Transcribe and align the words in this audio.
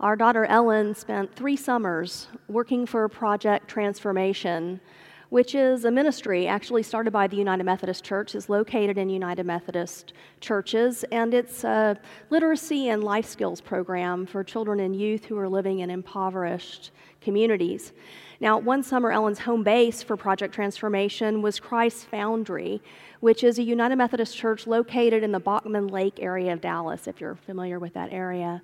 Our 0.00 0.14
daughter 0.14 0.44
Ellen 0.44 0.94
spent 0.94 1.34
three 1.34 1.56
summers 1.56 2.28
working 2.46 2.86
for 2.86 3.08
Project 3.08 3.66
Transformation, 3.66 4.78
which 5.30 5.56
is 5.56 5.84
a 5.84 5.90
ministry 5.90 6.46
actually 6.46 6.84
started 6.84 7.10
by 7.10 7.26
the 7.26 7.36
United 7.36 7.64
Methodist 7.64 8.04
Church, 8.04 8.36
is 8.36 8.48
located 8.48 8.96
in 8.96 9.10
United 9.10 9.44
Methodist 9.44 10.12
churches, 10.40 11.04
and 11.10 11.34
it's 11.34 11.64
a 11.64 11.98
literacy 12.30 12.90
and 12.90 13.02
life 13.02 13.26
skills 13.26 13.60
program 13.60 14.24
for 14.24 14.44
children 14.44 14.78
and 14.78 14.94
youth 14.94 15.24
who 15.24 15.36
are 15.36 15.48
living 15.48 15.80
in 15.80 15.90
impoverished 15.90 16.92
communities. 17.20 17.92
Now, 18.38 18.56
one 18.56 18.84
summer, 18.84 19.10
Ellen's 19.10 19.40
home 19.40 19.64
base 19.64 20.00
for 20.00 20.16
Project 20.16 20.54
Transformation 20.54 21.42
was 21.42 21.58
Christ 21.58 22.06
Foundry, 22.12 22.80
which 23.18 23.42
is 23.42 23.58
a 23.58 23.64
United 23.64 23.96
Methodist 23.96 24.36
church 24.36 24.64
located 24.68 25.24
in 25.24 25.32
the 25.32 25.40
Bachman 25.40 25.88
Lake 25.88 26.20
area 26.20 26.52
of 26.52 26.60
Dallas, 26.60 27.08
if 27.08 27.20
you're 27.20 27.34
familiar 27.34 27.80
with 27.80 27.94
that 27.94 28.12
area. 28.12 28.62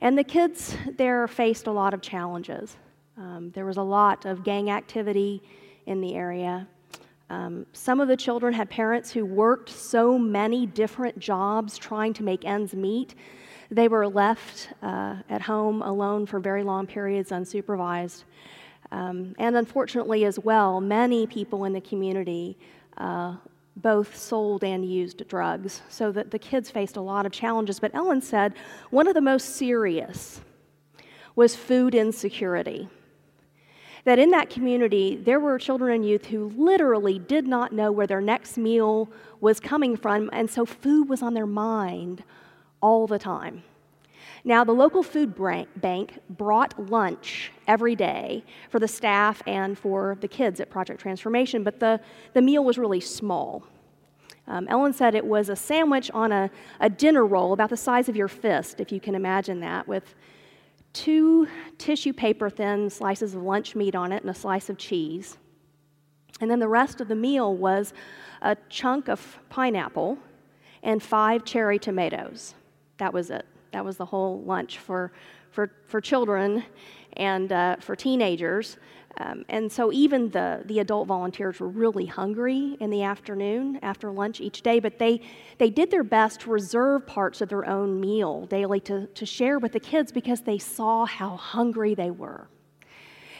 And 0.00 0.16
the 0.16 0.24
kids 0.24 0.76
there 0.96 1.26
faced 1.28 1.66
a 1.66 1.72
lot 1.72 1.92
of 1.92 2.00
challenges. 2.00 2.76
Um, 3.18 3.50
there 3.54 3.66
was 3.66 3.76
a 3.76 3.82
lot 3.82 4.24
of 4.24 4.42
gang 4.44 4.70
activity 4.70 5.42
in 5.86 6.00
the 6.00 6.14
area. 6.14 6.66
Um, 7.28 7.66
some 7.72 8.00
of 8.00 8.08
the 8.08 8.16
children 8.16 8.52
had 8.52 8.70
parents 8.70 9.12
who 9.12 9.24
worked 9.24 9.68
so 9.68 10.18
many 10.18 10.66
different 10.66 11.18
jobs 11.18 11.78
trying 11.78 12.12
to 12.14 12.22
make 12.22 12.44
ends 12.44 12.74
meet. 12.74 13.14
They 13.70 13.88
were 13.88 14.08
left 14.08 14.72
uh, 14.82 15.16
at 15.28 15.42
home 15.42 15.82
alone 15.82 16.26
for 16.26 16.40
very 16.40 16.64
long 16.64 16.86
periods 16.86 17.30
unsupervised. 17.30 18.24
Um, 18.90 19.36
and 19.38 19.56
unfortunately, 19.56 20.24
as 20.24 20.38
well, 20.38 20.80
many 20.80 21.26
people 21.26 21.64
in 21.66 21.72
the 21.72 21.80
community 21.80 22.58
uh, 22.96 23.36
both 23.82 24.16
sold 24.16 24.62
and 24.64 24.84
used 24.84 25.26
drugs, 25.28 25.82
so 25.88 26.12
that 26.12 26.30
the 26.30 26.38
kids 26.38 26.70
faced 26.70 26.96
a 26.96 27.00
lot 27.00 27.26
of 27.26 27.32
challenges. 27.32 27.80
But 27.80 27.94
Ellen 27.94 28.20
said 28.20 28.54
one 28.90 29.06
of 29.06 29.14
the 29.14 29.20
most 29.20 29.56
serious 29.56 30.40
was 31.34 31.56
food 31.56 31.94
insecurity. 31.94 32.88
That 34.04 34.18
in 34.18 34.30
that 34.30 34.50
community, 34.50 35.16
there 35.16 35.40
were 35.40 35.58
children 35.58 35.94
and 35.94 36.06
youth 36.06 36.26
who 36.26 36.52
literally 36.56 37.18
did 37.18 37.46
not 37.46 37.72
know 37.72 37.92
where 37.92 38.06
their 38.06 38.20
next 38.20 38.56
meal 38.56 39.10
was 39.40 39.60
coming 39.60 39.96
from, 39.96 40.30
and 40.32 40.50
so 40.50 40.64
food 40.64 41.08
was 41.08 41.22
on 41.22 41.34
their 41.34 41.46
mind 41.46 42.24
all 42.80 43.06
the 43.06 43.18
time. 43.18 43.62
Now, 44.44 44.64
the 44.64 44.72
local 44.72 45.02
food 45.02 45.34
bank 45.76 46.18
brought 46.30 46.90
lunch 46.90 47.52
every 47.66 47.94
day 47.94 48.42
for 48.70 48.78
the 48.78 48.88
staff 48.88 49.42
and 49.46 49.78
for 49.78 50.16
the 50.20 50.28
kids 50.28 50.60
at 50.60 50.70
Project 50.70 51.00
Transformation, 51.00 51.62
but 51.62 51.78
the, 51.78 52.00
the 52.32 52.40
meal 52.40 52.64
was 52.64 52.78
really 52.78 53.00
small. 53.00 53.64
Um, 54.46 54.66
Ellen 54.68 54.92
said 54.92 55.14
it 55.14 55.24
was 55.24 55.48
a 55.48 55.56
sandwich 55.56 56.10
on 56.12 56.32
a, 56.32 56.50
a 56.80 56.88
dinner 56.88 57.26
roll 57.26 57.52
about 57.52 57.70
the 57.70 57.76
size 57.76 58.08
of 58.08 58.16
your 58.16 58.28
fist, 58.28 58.80
if 58.80 58.90
you 58.90 59.00
can 59.00 59.14
imagine 59.14 59.60
that, 59.60 59.86
with 59.86 60.14
two 60.92 61.46
tissue 61.78 62.12
paper 62.12 62.50
thin 62.50 62.90
slices 62.90 63.34
of 63.34 63.42
lunch 63.42 63.76
meat 63.76 63.94
on 63.94 64.10
it 64.10 64.22
and 64.22 64.30
a 64.30 64.34
slice 64.34 64.68
of 64.68 64.76
cheese. 64.76 65.38
And 66.40 66.50
then 66.50 66.58
the 66.58 66.68
rest 66.68 67.00
of 67.00 67.08
the 67.08 67.14
meal 67.14 67.54
was 67.54 67.92
a 68.42 68.56
chunk 68.68 69.08
of 69.08 69.38
pineapple 69.50 70.18
and 70.82 71.02
five 71.02 71.44
cherry 71.44 71.78
tomatoes. 71.78 72.54
That 72.96 73.12
was 73.12 73.30
it. 73.30 73.46
That 73.72 73.84
was 73.84 73.96
the 73.96 74.06
whole 74.06 74.42
lunch 74.42 74.78
for, 74.78 75.12
for, 75.50 75.70
for 75.86 76.00
children 76.00 76.64
and 77.14 77.52
uh, 77.52 77.76
for 77.80 77.94
teenagers. 77.96 78.78
Um, 79.18 79.44
and 79.48 79.70
so 79.70 79.92
even 79.92 80.30
the, 80.30 80.62
the 80.66 80.78
adult 80.78 81.08
volunteers 81.08 81.60
were 81.60 81.68
really 81.68 82.06
hungry 82.06 82.76
in 82.80 82.90
the 82.90 83.02
afternoon 83.02 83.78
after 83.82 84.10
lunch 84.10 84.40
each 84.40 84.62
day, 84.62 84.78
but 84.78 84.98
they, 84.98 85.20
they 85.58 85.68
did 85.68 85.90
their 85.90 86.04
best 86.04 86.40
to 86.42 86.50
reserve 86.50 87.06
parts 87.06 87.40
of 87.40 87.48
their 87.48 87.66
own 87.66 88.00
meal 88.00 88.46
daily 88.46 88.80
to, 88.80 89.06
to 89.08 89.26
share 89.26 89.58
with 89.58 89.72
the 89.72 89.80
kids 89.80 90.12
because 90.12 90.42
they 90.42 90.58
saw 90.58 91.04
how 91.04 91.36
hungry 91.36 91.94
they 91.94 92.10
were. 92.10 92.48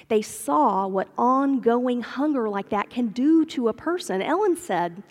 They 0.09 0.23
saw 0.23 0.89
what 0.89 1.09
ongoing 1.17 2.03
hunger 2.03 2.49
like 2.49 2.71
that 2.71 2.91
can 2.91 3.09
do 3.09 3.45
to 3.47 3.69
a 3.69 3.73
person. 3.73 4.21
Ellen 4.21 4.57
said 4.57 5.05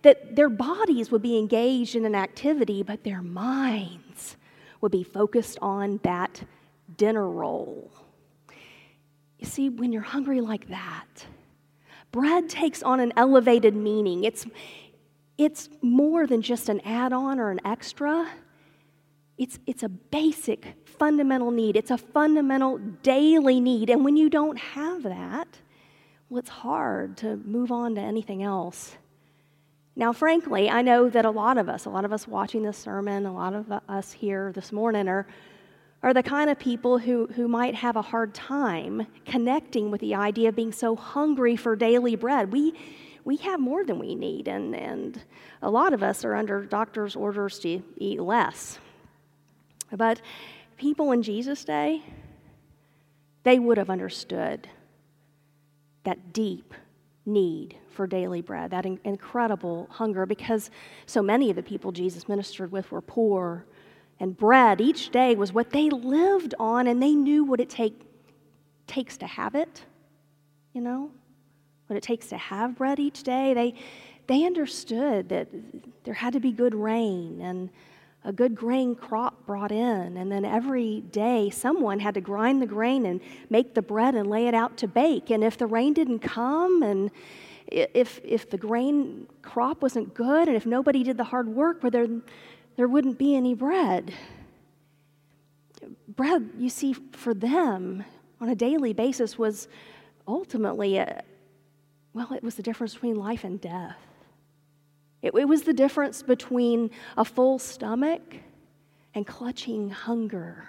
that 0.00 0.34
their 0.34 0.48
bodies 0.48 1.10
would 1.10 1.20
be 1.20 1.36
engaged 1.36 1.94
in 1.94 2.06
an 2.06 2.14
activity, 2.14 2.82
but 2.82 3.04
their 3.04 3.20
minds 3.20 4.05
would 4.86 4.92
be 4.92 5.02
focused 5.02 5.58
on 5.60 5.98
that 6.04 6.40
dinner 6.96 7.28
roll. 7.28 7.90
You 9.36 9.44
see, 9.44 9.68
when 9.68 9.92
you're 9.92 10.00
hungry 10.00 10.40
like 10.40 10.68
that, 10.68 11.26
bread 12.12 12.48
takes 12.48 12.84
on 12.84 13.00
an 13.00 13.12
elevated 13.16 13.74
meaning. 13.74 14.22
It's, 14.22 14.46
it's 15.36 15.68
more 15.82 16.24
than 16.28 16.40
just 16.40 16.68
an 16.68 16.80
add 16.84 17.12
on 17.12 17.40
or 17.40 17.50
an 17.50 17.58
extra. 17.64 18.30
It's, 19.38 19.58
it's 19.66 19.82
a 19.82 19.88
basic, 19.88 20.76
fundamental 20.84 21.50
need. 21.50 21.74
It's 21.74 21.90
a 21.90 21.98
fundamental 21.98 22.78
daily 23.02 23.58
need. 23.58 23.90
And 23.90 24.04
when 24.04 24.16
you 24.16 24.30
don't 24.30 24.56
have 24.56 25.02
that, 25.02 25.48
well, 26.28 26.38
it's 26.38 26.48
hard 26.48 27.16
to 27.16 27.38
move 27.38 27.72
on 27.72 27.96
to 27.96 28.00
anything 28.00 28.44
else. 28.44 28.96
Now, 29.98 30.12
frankly, 30.12 30.68
I 30.68 30.82
know 30.82 31.08
that 31.08 31.24
a 31.24 31.30
lot 31.30 31.56
of 31.56 31.70
us, 31.70 31.86
a 31.86 31.90
lot 31.90 32.04
of 32.04 32.12
us 32.12 32.28
watching 32.28 32.62
this 32.62 32.76
sermon, 32.76 33.24
a 33.24 33.32
lot 33.32 33.54
of 33.54 33.72
us 33.88 34.12
here 34.12 34.52
this 34.54 34.70
morning 34.70 35.08
are, 35.08 35.26
are 36.02 36.12
the 36.12 36.22
kind 36.22 36.50
of 36.50 36.58
people 36.58 36.98
who, 36.98 37.26
who 37.28 37.48
might 37.48 37.74
have 37.74 37.96
a 37.96 38.02
hard 38.02 38.34
time 38.34 39.06
connecting 39.24 39.90
with 39.90 40.02
the 40.02 40.14
idea 40.14 40.50
of 40.50 40.54
being 40.54 40.72
so 40.72 40.96
hungry 40.96 41.56
for 41.56 41.74
daily 41.76 42.14
bread. 42.14 42.52
We, 42.52 42.74
we 43.24 43.36
have 43.36 43.58
more 43.58 43.84
than 43.84 43.98
we 43.98 44.14
need, 44.14 44.48
and, 44.48 44.76
and 44.76 45.22
a 45.62 45.70
lot 45.70 45.94
of 45.94 46.02
us 46.02 46.26
are 46.26 46.34
under 46.34 46.66
doctor's 46.66 47.16
orders 47.16 47.58
to 47.60 47.82
eat 47.96 48.20
less. 48.20 48.78
But 49.90 50.20
people 50.76 51.12
in 51.12 51.22
Jesus' 51.22 51.64
day, 51.64 52.02
they 53.44 53.58
would 53.58 53.78
have 53.78 53.88
understood 53.88 54.68
that 56.04 56.34
deep 56.34 56.74
need 57.26 57.76
for 57.90 58.06
daily 58.06 58.40
bread, 58.40 58.70
that 58.70 58.86
in- 58.86 59.00
incredible 59.04 59.88
hunger, 59.90 60.24
because 60.26 60.70
so 61.06 61.22
many 61.22 61.50
of 61.50 61.56
the 61.56 61.62
people 61.62 61.92
Jesus 61.92 62.28
ministered 62.28 62.72
with 62.72 62.90
were 62.90 63.00
poor, 63.00 63.66
and 64.20 64.36
bread 64.36 64.80
each 64.80 65.10
day 65.10 65.34
was 65.34 65.52
what 65.52 65.70
they 65.70 65.90
lived 65.90 66.54
on, 66.58 66.86
and 66.86 67.02
they 67.02 67.14
knew 67.14 67.44
what 67.44 67.60
it 67.60 67.68
take, 67.68 68.00
takes 68.86 69.16
to 69.18 69.26
have 69.26 69.54
it, 69.54 69.84
you 70.72 70.80
know, 70.80 71.10
what 71.88 71.96
it 71.96 72.02
takes 72.02 72.28
to 72.28 72.36
have 72.36 72.76
bread 72.76 72.98
each 72.98 73.22
day. 73.22 73.54
They, 73.54 73.74
they 74.26 74.44
understood 74.44 75.28
that 75.28 75.48
there 76.04 76.14
had 76.14 76.32
to 76.32 76.40
be 76.40 76.52
good 76.52 76.74
rain 76.74 77.40
and 77.40 77.70
a 78.26 78.32
good 78.32 78.56
grain 78.56 78.96
crop 78.96 79.46
brought 79.46 79.70
in, 79.70 80.16
and 80.16 80.30
then 80.32 80.44
every 80.44 81.00
day 81.12 81.48
someone 81.48 82.00
had 82.00 82.14
to 82.14 82.20
grind 82.20 82.60
the 82.60 82.66
grain 82.66 83.06
and 83.06 83.20
make 83.50 83.72
the 83.72 83.80
bread 83.80 84.16
and 84.16 84.28
lay 84.28 84.48
it 84.48 84.54
out 84.54 84.76
to 84.78 84.88
bake. 84.88 85.30
And 85.30 85.44
if 85.44 85.56
the 85.56 85.66
rain 85.66 85.92
didn't 85.92 86.18
come, 86.18 86.82
and 86.82 87.12
if, 87.68 88.20
if 88.24 88.50
the 88.50 88.58
grain 88.58 89.28
crop 89.42 89.80
wasn't 89.80 90.12
good, 90.12 90.48
and 90.48 90.56
if 90.56 90.66
nobody 90.66 91.04
did 91.04 91.16
the 91.16 91.24
hard 91.24 91.48
work, 91.48 91.84
well, 91.84 91.92
there, 91.92 92.08
there 92.74 92.88
wouldn't 92.88 93.16
be 93.16 93.36
any 93.36 93.54
bread. 93.54 94.12
Bread, 96.08 96.50
you 96.58 96.68
see, 96.68 96.94
for 97.12 97.32
them 97.32 98.04
on 98.40 98.48
a 98.48 98.56
daily 98.56 98.92
basis 98.92 99.38
was 99.38 99.68
ultimately, 100.26 100.96
a, 100.96 101.22
well, 102.12 102.32
it 102.32 102.42
was 102.42 102.56
the 102.56 102.62
difference 102.62 102.94
between 102.94 103.14
life 103.14 103.44
and 103.44 103.60
death. 103.60 103.96
It, 105.22 105.34
it 105.34 105.48
was 105.48 105.62
the 105.62 105.72
difference 105.72 106.22
between 106.22 106.90
a 107.16 107.24
full 107.24 107.58
stomach 107.58 108.36
and 109.14 109.26
clutching 109.26 109.90
hunger. 109.90 110.68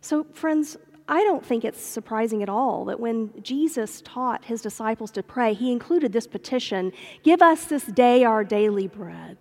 So, 0.00 0.24
friends, 0.32 0.76
I 1.08 1.24
don't 1.24 1.44
think 1.44 1.64
it's 1.64 1.80
surprising 1.80 2.42
at 2.42 2.50
all 2.50 2.84
that 2.86 3.00
when 3.00 3.30
Jesus 3.42 4.02
taught 4.02 4.44
his 4.44 4.60
disciples 4.60 5.10
to 5.12 5.22
pray, 5.22 5.54
he 5.54 5.72
included 5.72 6.12
this 6.12 6.26
petition 6.26 6.92
Give 7.22 7.40
us 7.40 7.64
this 7.64 7.84
day 7.84 8.24
our 8.24 8.44
daily 8.44 8.86
bread. 8.86 9.38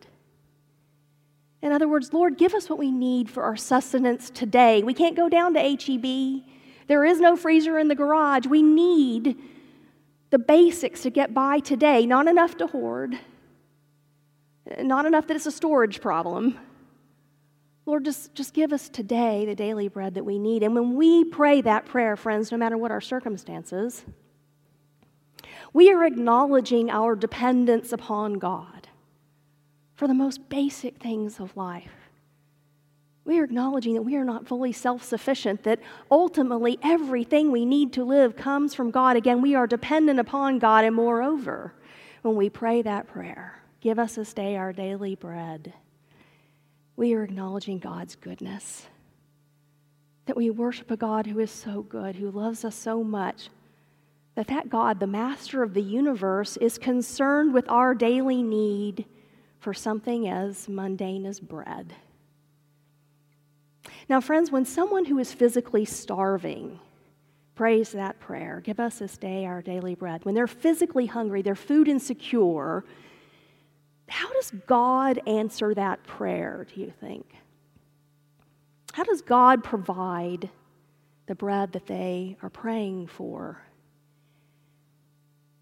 In 1.61 1.71
other 1.71 1.87
words, 1.87 2.13
Lord, 2.13 2.37
give 2.37 2.53
us 2.53 2.69
what 2.69 2.79
we 2.79 2.91
need 2.91 3.29
for 3.29 3.43
our 3.43 3.57
sustenance 3.57 4.29
today. 4.29 4.83
We 4.83 4.93
can't 4.93 5.15
go 5.17 5.27
down 5.27 5.55
to 5.55 5.59
HEB. 5.59 6.43
There 6.87 7.03
is 7.03 7.19
no 7.19 7.35
freezer 7.35 7.77
in 7.77 7.87
the 7.87 7.95
garage. 7.95 8.45
We 8.45 8.61
need 8.61 9.37
the 10.29 10.39
basics 10.39 11.01
to 11.01 11.09
get 11.09 11.33
by 11.33 11.59
today, 11.59 12.05
not 12.05 12.27
enough 12.27 12.55
to 12.57 12.67
hoard, 12.67 13.19
not 14.79 15.05
enough 15.05 15.27
that 15.27 15.35
it's 15.35 15.45
a 15.45 15.51
storage 15.51 16.01
problem. 16.01 16.59
Lord, 17.85 18.03
just, 18.03 18.33
just 18.33 18.53
give 18.53 18.73
us 18.73 18.89
today 18.89 19.45
the 19.45 19.55
daily 19.55 19.87
bread 19.87 20.15
that 20.15 20.25
we 20.25 20.39
need. 20.39 20.61
And 20.61 20.75
when 20.75 20.95
we 20.95 21.23
pray 21.23 21.61
that 21.61 21.85
prayer, 21.85 22.17
friends, 22.17 22.51
no 22.51 22.57
matter 22.57 22.77
what 22.77 22.91
our 22.91 22.99
circumstances, 22.99 24.03
we 25.73 25.91
are 25.91 26.03
acknowledging 26.03 26.89
our 26.89 27.15
dependence 27.15 27.93
upon 27.93 28.33
God 28.33 28.89
for 29.95 30.07
the 30.07 30.13
most 30.13 30.49
basic 30.49 31.01
things 31.01 31.39
of 31.39 31.55
life. 31.55 31.91
We 33.23 33.39
are 33.39 33.43
acknowledging 33.43 33.93
that 33.95 34.03
we 34.03 34.15
are 34.15 34.23
not 34.23 34.47
fully 34.47 34.71
self 34.71 35.03
sufficient, 35.03 35.63
that 35.63 35.79
ultimately 36.09 36.79
everything 36.81 37.51
we 37.51 37.65
need 37.65 37.91
to 37.93 38.05
live 38.05 38.37
comes 38.37 38.73
from 38.73 38.89
God. 38.89 39.17
Again, 39.17 39.41
we 39.41 39.53
are 39.53 39.67
dependent 39.67 40.19
upon 40.19 40.59
God, 40.59 40.85
and 40.85 40.95
moreover, 40.95 41.73
when 42.21 42.35
we 42.35 42.49
pray 42.49 42.81
that 42.81 43.07
prayer, 43.07 43.61
Give 43.79 43.99
us 43.99 44.15
this 44.15 44.33
day 44.33 44.55
our 44.55 44.73
daily 44.73 45.15
bread. 45.15 45.73
We 46.95 47.13
are 47.13 47.23
acknowledging 47.23 47.79
God's 47.79 48.15
goodness. 48.15 48.87
that 50.27 50.37
we 50.37 50.49
worship 50.49 50.91
a 50.91 50.97
God 50.97 51.25
who 51.25 51.39
is 51.39 51.49
so 51.49 51.81
good, 51.81 52.15
who 52.17 52.29
loves 52.29 52.63
us 52.63 52.75
so 52.75 53.03
much, 53.03 53.49
that 54.35 54.47
that 54.47 54.69
God, 54.69 54.99
the 54.99 55.07
master 55.07 55.63
of 55.63 55.73
the 55.73 55.81
universe, 55.81 56.57
is 56.57 56.77
concerned 56.77 57.53
with 57.53 57.67
our 57.69 57.95
daily 57.95 58.43
need 58.43 59.05
for 59.59 59.73
something 59.73 60.27
as 60.27 60.69
mundane 60.69 61.25
as 61.25 61.39
bread. 61.39 61.93
Now, 64.07 64.21
friends, 64.21 64.51
when 64.51 64.65
someone 64.65 65.05
who 65.05 65.17
is 65.17 65.33
physically 65.33 65.85
starving 65.85 66.79
prays 67.55 67.93
that 67.93 68.19
prayer, 68.19 68.61
give 68.63 68.79
us 68.79 68.99
this 68.99 69.17
day 69.17 69.45
our 69.45 69.61
daily 69.61 69.95
bread, 69.95 70.23
when 70.25 70.35
they're 70.35 70.45
physically 70.45 71.07
hungry, 71.07 71.41
they're 71.41 71.55
food 71.55 71.87
insecure, 71.87 72.85
how 74.07 74.31
does 74.33 74.51
God 74.65 75.21
answer 75.27 75.73
that 75.73 76.03
prayer, 76.03 76.65
do 76.73 76.81
you 76.81 76.93
think? 76.99 77.25
How 78.93 79.03
does 79.03 79.21
God 79.21 79.63
provide 79.63 80.49
the 81.27 81.35
bread 81.35 81.73
that 81.73 81.87
they 81.87 82.37
are 82.41 82.49
praying 82.49 83.07
for? 83.07 83.61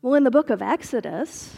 Well, 0.01 0.13
in 0.13 0.23
the 0.23 0.31
book 0.31 0.51
of 0.51 0.61
Exodus, 0.61 1.55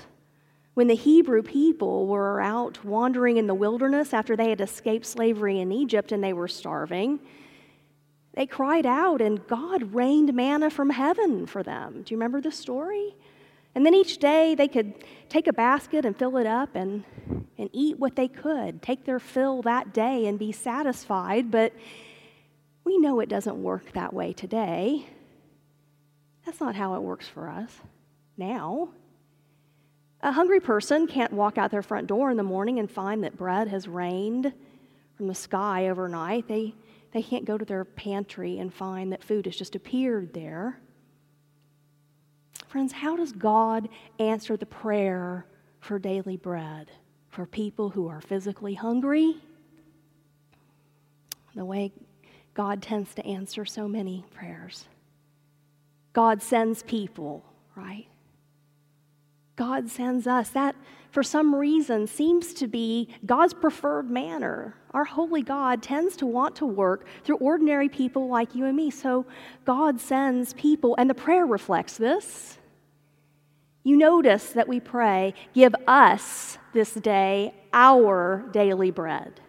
when 0.74 0.88
the 0.88 0.96
Hebrew 0.96 1.44
people 1.44 2.08
were 2.08 2.40
out 2.40 2.86
wandering 2.86 3.38
in 3.38 3.48
the 3.48 3.54
wilderness 3.54 4.14
after 4.14 4.36
they 4.36 4.50
had 4.50 4.62
escaped 4.62 5.06
slavery 5.06 5.60
in 5.60 5.72
Egypt 5.72 6.12
and 6.12 6.24
they 6.24 6.34
were 6.34 6.48
starving, 6.48 7.20
they 8.34 8.46
cried 8.46 8.86
out 8.86 9.20
and 9.22 9.46
God 9.48 9.94
rained 9.94 10.34
manna 10.34 10.70
from 10.70 10.92
heaven 10.92 11.48
for 11.48 11.64
them. 11.64 12.04
Do 12.04 12.14
you 12.14 12.18
remember 12.18 12.40
the 12.40 12.52
story? 12.52 13.16
And 13.78 13.86
then 13.86 13.94
each 13.94 14.18
day 14.18 14.56
they 14.56 14.68
could 14.68 14.96
take 15.30 15.46
a 15.46 15.54
basket 15.54 16.04
and 16.04 16.18
fill 16.18 16.38
it 16.38 16.48
up 16.48 16.76
and, 16.76 17.04
and 17.60 17.70
eat 17.74 18.00
what 18.00 18.16
they 18.16 18.28
could, 18.28 18.82
take 18.82 19.06
their 19.06 19.20
fill 19.20 19.62
that 19.62 19.94
day 19.94 20.26
and 20.26 20.40
be 20.40 20.52
satisfied. 20.52 21.52
But 21.52 21.74
we 22.84 22.98
know 22.98 23.20
it 23.20 23.30
doesn't 23.30 23.62
work 23.62 23.92
that 23.92 24.16
way 24.16 24.34
today. 24.34 25.06
That's 26.44 26.60
not 26.60 26.74
how 26.74 26.96
it 26.96 27.04
works 27.04 27.28
for 27.28 27.48
us 27.50 27.70
now. 28.36 28.90
A 30.22 30.32
hungry 30.32 30.60
person 30.60 31.06
can't 31.06 31.34
walk 31.34 31.60
out 31.60 31.70
their 31.70 31.84
front 31.84 32.08
door 32.08 32.32
in 32.32 32.38
the 32.38 32.42
morning 32.42 32.80
and 32.80 32.90
find 32.90 33.24
that 33.26 33.38
bread 33.38 33.68
has 33.68 33.88
rained 33.88 34.54
from 35.16 35.28
the 35.28 35.36
sky 35.36 35.90
overnight. 35.90 36.48
They, 36.48 36.74
they 37.12 37.22
can't 37.22 37.46
go 37.46 37.60
to 37.60 37.66
their 37.66 37.86
pantry 37.86 38.58
and 38.58 38.74
find 38.74 39.12
that 39.12 39.24
food 39.24 39.46
has 39.46 39.56
just 39.56 39.76
appeared 39.76 40.34
there. 40.34 40.80
Friends, 42.68 42.92
how 42.92 43.16
does 43.16 43.32
God 43.32 43.88
answer 44.20 44.58
the 44.58 44.66
prayer 44.66 45.46
for 45.80 46.00
daily 46.00 46.38
bread 46.38 46.92
for 47.30 47.46
people 47.46 47.90
who 47.90 48.08
are 48.08 48.22
physically 48.22 48.74
hungry? 48.74 49.36
The 51.56 51.66
way 51.66 51.92
God 52.54 52.82
tends 52.82 53.16
to 53.16 53.26
answer 53.26 53.66
so 53.66 53.88
many 53.88 54.26
prayers. 54.34 54.86
God 56.14 56.42
sends 56.42 56.84
people, 56.84 57.46
right? 57.76 58.08
God 59.58 59.90
sends 59.90 60.26
us. 60.28 60.50
That, 60.50 60.76
for 61.12 61.24
some 61.24 61.54
reason, 61.54 62.08
seems 62.08 62.54
to 62.54 62.68
be 62.68 63.10
God's 63.26 63.54
preferred 63.54 64.10
manner. 64.10 64.76
Our 64.92 65.04
holy 65.04 65.42
God 65.42 65.84
tends 65.84 66.16
to 66.18 66.26
want 66.26 66.56
to 66.58 66.66
work 66.66 67.06
through 67.26 67.38
ordinary 67.38 67.90
people 67.90 68.30
like 68.30 68.56
you 68.56 68.66
and 68.66 68.78
me. 68.78 68.90
So 68.90 69.26
God 69.66 70.00
sends 70.00 70.54
people, 70.54 70.96
and 70.98 71.10
the 71.10 71.16
prayer 71.16 71.46
reflects 71.46 71.98
this. 71.98 72.58
You 73.84 73.98
notice 73.98 74.52
that 74.52 74.68
we 74.68 74.80
pray, 74.80 75.34
Give 75.54 75.76
us 75.88 76.58
this 76.74 76.94
day 76.94 77.54
our 77.74 78.48
daily 78.52 78.92
bread. 78.92 79.42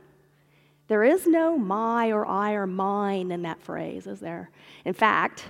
There 0.89 1.05
is 1.05 1.27
no 1.27 1.59
my 1.59 2.13
or 2.13 2.25
I 2.25 2.53
or 2.53 2.67
mine 2.67 3.31
in 3.31 3.43
that 3.43 3.61
phrase, 3.61 4.07
is 4.07 4.21
there? 4.21 4.51
In 4.87 4.95
fact, 4.95 5.45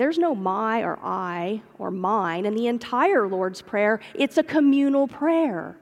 there's 0.00 0.16
no 0.16 0.34
my 0.34 0.80
or 0.80 0.98
I 1.02 1.60
or 1.78 1.90
mine 1.90 2.46
in 2.46 2.54
the 2.54 2.68
entire 2.68 3.28
Lord's 3.28 3.60
Prayer. 3.60 4.00
It's 4.14 4.38
a 4.38 4.42
communal 4.42 5.06
prayer. 5.06 5.76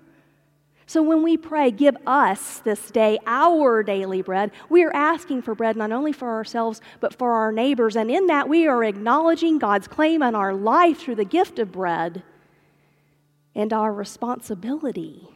So 0.87 1.05
when 1.05 1.23
we 1.23 1.37
pray, 1.37 1.71
give 1.71 1.97
us 2.05 2.59
this 2.59 2.91
day 2.91 3.21
our 3.29 3.85
daily 3.85 4.23
bread, 4.23 4.51
we 4.69 4.83
are 4.83 4.93
asking 4.93 5.43
for 5.43 5.55
bread 5.55 5.77
not 5.77 5.93
only 5.93 6.11
for 6.11 6.31
ourselves, 6.31 6.81
but 6.99 7.15
for 7.15 7.31
our 7.31 7.53
neighbors. 7.53 7.95
And 7.95 8.11
in 8.11 8.27
that, 8.27 8.49
we 8.49 8.67
are 8.67 8.83
acknowledging 8.83 9.57
God's 9.57 9.87
claim 9.87 10.21
on 10.21 10.35
our 10.35 10.53
life 10.53 10.99
through 10.99 11.15
the 11.15 11.25
gift 11.25 11.61
of 11.61 11.71
bread 11.71 12.25
and 13.55 13.73
our 13.73 13.93
responsibility 13.93 15.29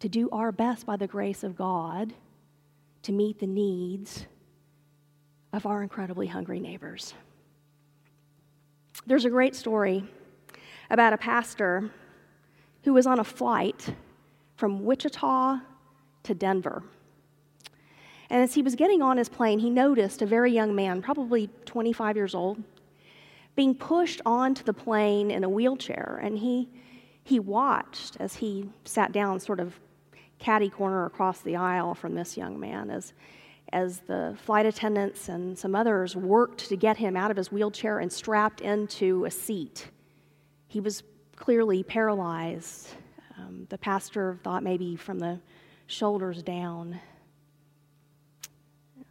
to 0.00 0.08
do 0.08 0.28
our 0.30 0.50
best 0.50 0.86
by 0.86 0.96
the 0.96 1.06
grace 1.06 1.44
of 1.44 1.54
God 1.54 2.14
to 3.02 3.12
meet 3.12 3.38
the 3.38 3.46
needs 3.46 4.26
of 5.52 5.66
our 5.66 5.84
incredibly 5.84 6.26
hungry 6.26 6.58
neighbors. 6.58 7.14
There's 9.04 9.24
a 9.24 9.30
great 9.30 9.54
story 9.54 10.04
about 10.90 11.12
a 11.12 11.18
pastor 11.18 11.90
who 12.84 12.94
was 12.94 13.06
on 13.06 13.18
a 13.18 13.24
flight 13.24 13.94
from 14.56 14.84
Wichita 14.84 15.58
to 16.22 16.34
Denver. 16.34 16.82
And 18.30 18.42
as 18.42 18.54
he 18.54 18.62
was 18.62 18.74
getting 18.74 19.02
on 19.02 19.16
his 19.16 19.28
plane, 19.28 19.58
he 19.58 19.70
noticed 19.70 20.22
a 20.22 20.26
very 20.26 20.52
young 20.52 20.74
man, 20.74 21.02
probably 21.02 21.50
25 21.64 22.16
years 22.16 22.34
old, 22.34 22.62
being 23.54 23.74
pushed 23.74 24.20
onto 24.26 24.64
the 24.64 24.72
plane 24.72 25.30
in 25.30 25.44
a 25.44 25.48
wheelchair. 25.48 26.20
And 26.22 26.38
he, 26.38 26.68
he 27.22 27.38
watched 27.38 28.16
as 28.18 28.36
he 28.36 28.70
sat 28.84 29.12
down, 29.12 29.40
sort 29.40 29.60
of 29.60 29.78
catty 30.38 30.68
corner 30.68 31.06
across 31.06 31.40
the 31.40 31.56
aisle 31.56 31.94
from 31.94 32.14
this 32.14 32.36
young 32.36 32.58
man, 32.58 32.90
as 32.90 33.12
as 33.72 34.00
the 34.00 34.36
flight 34.44 34.66
attendants 34.66 35.28
and 35.28 35.58
some 35.58 35.74
others 35.74 36.14
worked 36.14 36.68
to 36.68 36.76
get 36.76 36.96
him 36.96 37.16
out 37.16 37.30
of 37.30 37.36
his 37.36 37.50
wheelchair 37.50 37.98
and 37.98 38.12
strapped 38.12 38.60
into 38.60 39.24
a 39.24 39.30
seat. 39.30 39.88
He 40.68 40.80
was 40.80 41.02
clearly 41.34 41.82
paralyzed. 41.82 42.88
Um, 43.38 43.66
the 43.68 43.78
pastor 43.78 44.38
thought 44.42 44.62
maybe 44.62 44.96
from 44.96 45.18
the 45.18 45.40
shoulders 45.86 46.42
down. 46.42 47.00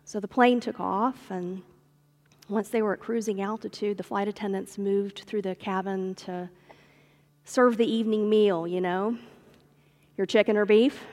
So 0.04 0.20
the 0.20 0.28
plane 0.28 0.60
took 0.60 0.80
off, 0.80 1.30
and 1.30 1.62
once 2.48 2.70
they 2.70 2.82
were 2.82 2.94
at 2.94 3.00
cruising 3.00 3.42
altitude, 3.42 3.98
the 3.98 4.04
flight 4.04 4.28
attendants 4.28 4.78
moved 4.78 5.24
through 5.26 5.42
the 5.42 5.56
cabin 5.56 6.16
to 6.16 6.50
serve 7.44 7.78
the 7.78 7.92
evening 7.92 8.30
meal, 8.30 8.68
you 8.68 8.82
know, 8.82 9.18
your 10.18 10.26
chicken 10.26 10.58
or 10.58 10.66
beef. 10.66 11.04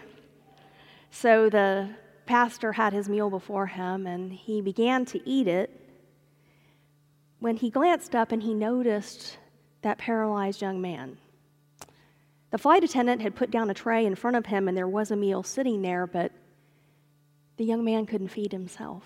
So 1.11 1.49
the 1.49 1.91
pastor 2.27 2.73
had 2.73 2.93
his 2.93 3.09
meal 3.09 3.31
before 3.31 3.67
him 3.67 4.07
and 4.07 4.33
he 4.33 4.61
began 4.61 5.05
to 5.07 5.29
eat 5.29 5.49
it 5.49 5.71
when 7.41 7.57
he 7.57 7.71
glanced 7.71 8.15
up 8.15 8.33
and 8.33 8.43
he 8.43 8.55
noticed 8.55 9.39
that 9.83 9.99
paralyzed 9.99 10.63
young 10.63 10.81
man. 10.81 11.19
The 12.51 12.59
flight 12.59 12.85
attendant 12.85 13.23
had 13.23 13.35
put 13.35 13.51
down 13.51 13.71
a 13.71 13.75
tray 13.75 14.05
in 14.07 14.15
front 14.15 14.37
of 14.37 14.47
him 14.47 14.69
and 14.69 14.77
there 14.77 14.89
was 14.89 15.11
a 15.11 15.17
meal 15.17 15.43
sitting 15.43 15.83
there, 15.83 16.07
but 16.07 16.33
the 17.57 17.65
young 17.65 17.85
man 17.85 18.07
couldn't 18.07 18.29
feed 18.29 18.53
himself. 18.53 19.05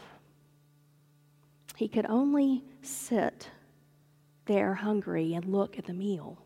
He 1.76 1.88
could 1.88 2.06
only 2.06 2.64
sit 2.82 3.50
there 4.46 4.74
hungry 4.74 5.34
and 5.34 5.44
look 5.46 5.78
at 5.78 5.86
the 5.86 5.92
meal. 5.92 6.38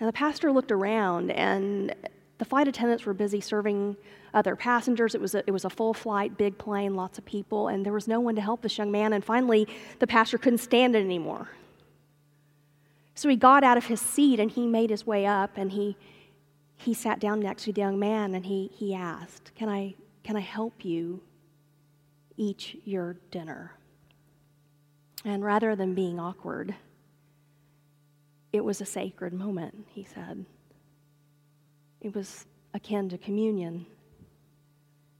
Now, 0.00 0.06
the 0.06 0.12
pastor 0.12 0.52
looked 0.52 0.72
around 0.72 1.30
and 1.30 1.94
the 2.38 2.44
flight 2.44 2.68
attendants 2.68 3.04
were 3.04 3.14
busy 3.14 3.40
serving 3.40 3.96
other 4.32 4.54
passengers. 4.54 5.14
It 5.14 5.20
was, 5.20 5.34
a, 5.34 5.42
it 5.46 5.50
was 5.50 5.64
a 5.64 5.70
full 5.70 5.92
flight, 5.92 6.38
big 6.38 6.56
plane, 6.56 6.94
lots 6.94 7.18
of 7.18 7.24
people, 7.24 7.68
and 7.68 7.84
there 7.84 7.92
was 7.92 8.06
no 8.06 8.20
one 8.20 8.36
to 8.36 8.40
help 8.40 8.62
this 8.62 8.78
young 8.78 8.92
man. 8.92 9.12
And 9.12 9.24
finally, 9.24 9.66
the 9.98 10.06
pastor 10.06 10.38
couldn't 10.38 10.58
stand 10.58 10.94
it 10.94 11.00
anymore. 11.00 11.48
So 13.14 13.28
he 13.28 13.34
got 13.34 13.64
out 13.64 13.76
of 13.76 13.86
his 13.86 14.00
seat 14.00 14.38
and 14.38 14.48
he 14.48 14.68
made 14.68 14.90
his 14.90 15.04
way 15.04 15.26
up 15.26 15.56
and 15.56 15.72
he, 15.72 15.96
he 16.76 16.94
sat 16.94 17.18
down 17.18 17.40
next 17.40 17.64
to 17.64 17.72
the 17.72 17.80
young 17.80 17.98
man 17.98 18.36
and 18.36 18.46
he, 18.46 18.70
he 18.72 18.94
asked, 18.94 19.50
can 19.56 19.68
I, 19.68 19.96
can 20.22 20.36
I 20.36 20.40
help 20.40 20.84
you 20.84 21.20
eat 22.36 22.80
your 22.84 23.16
dinner? 23.32 23.72
And 25.24 25.44
rather 25.44 25.74
than 25.74 25.94
being 25.94 26.20
awkward, 26.20 26.76
it 28.52 28.64
was 28.64 28.80
a 28.80 28.86
sacred 28.86 29.32
moment, 29.32 29.86
he 29.90 30.04
said. 30.04 30.46
It 32.00 32.14
was 32.14 32.46
akin 32.74 33.08
to 33.08 33.18
communion. 33.18 33.86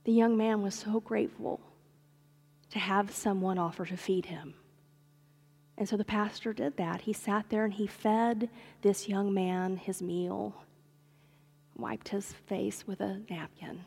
The 0.05 0.13
young 0.13 0.37
man 0.37 0.63
was 0.63 0.75
so 0.75 1.01
grateful 1.01 1.61
to 2.71 2.79
have 2.79 3.11
someone 3.11 3.59
offer 3.59 3.85
to 3.87 3.97
feed 3.97 4.27
him. 4.27 4.55
And 5.77 5.89
so 5.89 5.97
the 5.97 6.05
pastor 6.05 6.53
did 6.53 6.77
that. 6.77 7.03
He 7.03 7.13
sat 7.13 7.47
there 7.49 7.65
and 7.65 7.73
he 7.73 7.87
fed 7.87 8.51
this 8.83 9.09
young 9.09 9.33
man 9.33 9.77
his 9.77 10.03
meal, 10.03 10.55
wiped 11.77 12.09
his 12.09 12.33
face 12.33 12.87
with 12.87 13.01
a 13.01 13.21
napkin, 13.31 13.85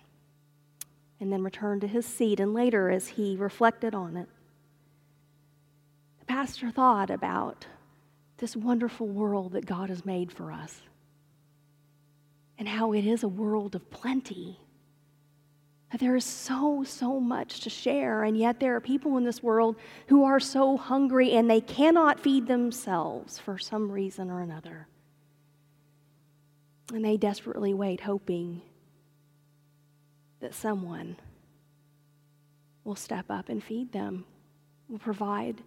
and 1.19 1.31
then 1.31 1.43
returned 1.43 1.81
to 1.81 1.87
his 1.87 2.05
seat. 2.05 2.39
And 2.39 2.53
later, 2.53 2.89
as 2.89 3.09
he 3.09 3.35
reflected 3.35 3.93
on 3.93 4.15
it, 4.15 4.29
the 6.19 6.25
pastor 6.25 6.71
thought 6.71 7.09
about 7.09 7.67
this 8.37 8.55
wonderful 8.55 9.07
world 9.07 9.51
that 9.51 9.65
God 9.65 9.89
has 9.89 10.05
made 10.05 10.31
for 10.31 10.51
us 10.51 10.81
and 12.57 12.67
how 12.67 12.93
it 12.93 13.05
is 13.05 13.23
a 13.23 13.27
world 13.27 13.75
of 13.75 13.89
plenty. 13.89 14.59
There 15.99 16.15
is 16.15 16.23
so, 16.23 16.83
so 16.85 17.19
much 17.19 17.59
to 17.61 17.69
share, 17.69 18.23
and 18.23 18.37
yet 18.37 18.59
there 18.59 18.75
are 18.75 18.81
people 18.81 19.17
in 19.17 19.25
this 19.25 19.43
world 19.43 19.75
who 20.07 20.23
are 20.23 20.39
so 20.39 20.77
hungry 20.77 21.33
and 21.33 21.49
they 21.49 21.59
cannot 21.59 22.19
feed 22.19 22.47
themselves 22.47 23.37
for 23.37 23.57
some 23.57 23.91
reason 23.91 24.29
or 24.29 24.39
another. 24.39 24.87
And 26.93 27.03
they 27.03 27.17
desperately 27.17 27.73
wait, 27.73 28.01
hoping 28.01 28.61
that 30.39 30.53
someone 30.53 31.17
will 32.83 32.95
step 32.95 33.25
up 33.29 33.49
and 33.49 33.63
feed 33.63 33.91
them, 33.91 34.25
will 34.89 34.99
provide 34.99 35.61